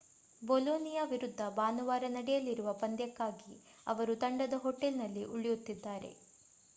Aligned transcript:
Bologna 0.41 1.03
ವಿರುದ್ಧ 1.03 1.41
ಭಾನುವಾರ 1.49 2.03
ನಡೆಯಲಿರುವ 2.09 2.73
ಪಂದ್ಯಕ್ಕಾಗಿ 2.73 3.55
ಅವರು 3.87 4.15
ತಂಡದ 4.15 4.53
ಹೋಟೆಲ್‌ನಲ್ಲಿ 4.57 5.25
ಉಳಿಯುತ್ತಿದ್ದಾರೆ 5.33 6.11